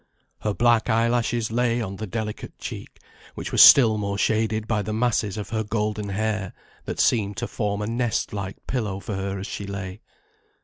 [0.39, 2.97] Her black eye lashes lay on the delicate cheek,
[3.35, 6.53] which was still more shaded by the masses of her golden hair,
[6.85, 10.01] that seemed to form a nest like pillow for her as she lay.